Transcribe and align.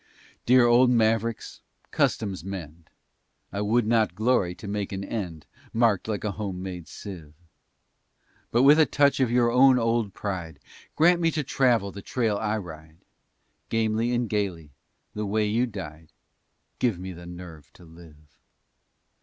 Dear 0.47 0.65
old 0.65 0.89
mavericks, 0.89 1.61
customs 1.91 2.43
mend. 2.43 2.89
I 3.53 3.61
would 3.61 3.85
not 3.85 4.15
glory 4.15 4.55
to 4.55 4.67
make 4.67 4.91
an 4.91 5.03
end 5.03 5.45
Marked 5.73 6.07
like 6.07 6.23
a 6.23 6.31
homemade 6.31 6.87
sieve. 6.87 7.35
But 8.49 8.63
with 8.63 8.79
a 8.79 8.87
touch 8.87 9.19
of 9.19 9.29
your 9.29 9.51
own 9.51 9.77
old 9.77 10.15
pride 10.15 10.59
Grant 10.95 11.21
me 11.21 11.29
to 11.29 11.43
travel 11.43 11.91
the 11.91 12.01
trail 12.01 12.37
I 12.37 12.57
ride. 12.57 12.97
Gamely 13.69 14.11
and 14.11 14.27
gaily, 14.27 14.71
the 15.13 15.27
way 15.27 15.45
you 15.45 15.67
died, 15.67 16.11
Give 16.79 16.97
me 16.97 17.13
the 17.13 17.27
nerve 17.27 17.71
to 17.73 17.85
live. 17.85 18.37